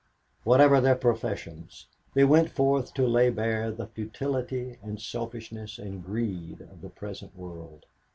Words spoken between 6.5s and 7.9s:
of the present world.